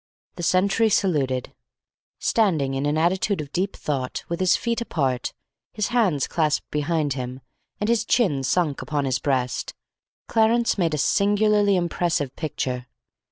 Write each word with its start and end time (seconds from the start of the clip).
The 0.35 0.41
sentry 0.41 0.89
saluted. 0.89 1.53
Standing 2.17 2.73
in 2.73 2.87
an 2.87 2.97
attitude 2.97 3.39
of 3.39 3.51
deep 3.51 3.75
thought, 3.75 4.23
with 4.29 4.39
his 4.39 4.57
feet 4.57 4.81
apart, 4.81 5.31
his 5.73 5.89
hands 5.89 6.25
clasped 6.25 6.71
behind 6.71 7.13
him, 7.13 7.39
and 7.79 7.87
his 7.87 8.03
chin 8.03 8.41
sunk 8.41 8.81
upon 8.81 9.05
his 9.05 9.19
breast, 9.19 9.75
Clarence 10.27 10.75
made 10.75 10.95
a 10.95 10.97
singularly 10.97 11.75
impressive 11.75 12.35
picture. 12.35 12.87